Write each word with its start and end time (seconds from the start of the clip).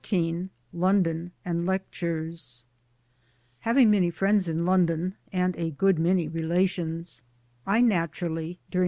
I 0.03 0.03
XIV 0.03 0.49
LONDON 0.73 1.31
AND 1.45 1.63
LECTURES 1.67 2.65
HAVING 3.59 3.91
many 3.91 4.09
friends 4.09 4.47
in 4.47 4.65
London, 4.65 5.13
and 5.31 5.55
a 5.57 5.69
good 5.69 5.99
many, 5.99 6.27
relations, 6.27 7.21
I 7.67 7.81
naturally, 7.81 8.57
during! 8.71 8.79